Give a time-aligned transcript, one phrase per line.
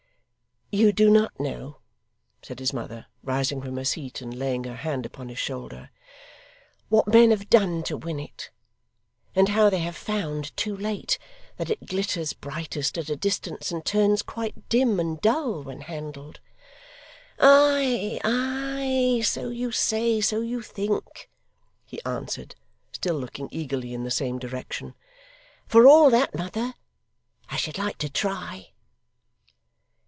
[0.73, 1.79] 'You do not know,'
[2.41, 5.89] said his mother, rising from her seat and laying her hand upon his shoulder,
[6.87, 8.51] 'what men have done to win it,
[9.35, 11.17] and how they have found, too late,
[11.57, 16.39] that it glitters brightest at a distance, and turns quite dim and dull when handled.'
[17.37, 21.29] 'Ay, ay; so you say; so you think,'
[21.85, 22.55] he answered,
[22.93, 24.93] still looking eagerly in the same direction.
[25.67, 26.75] 'For all that, mother,
[27.49, 28.69] I should like to try.